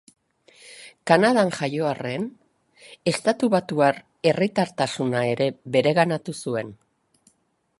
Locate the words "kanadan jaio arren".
1.09-2.25